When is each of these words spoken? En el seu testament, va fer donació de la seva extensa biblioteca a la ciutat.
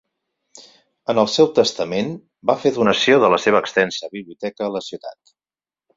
En 1.13 1.19
el 1.23 1.29
seu 1.33 1.49
testament, 1.59 2.09
va 2.51 2.57
fer 2.63 2.71
donació 2.79 3.19
de 3.25 3.29
la 3.35 3.41
seva 3.47 3.61
extensa 3.67 4.13
biblioteca 4.19 4.67
a 4.69 4.73
la 4.79 4.83
ciutat. 4.87 5.35